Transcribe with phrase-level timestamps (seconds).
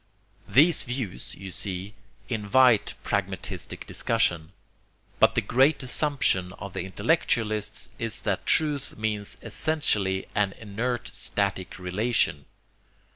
[0.47, 1.93] These views, you see,
[2.27, 4.51] invite pragmatistic discussion.
[5.19, 11.77] But the great assumption of the intellectualists is that truth means essentially an inert static
[11.77, 12.45] relation.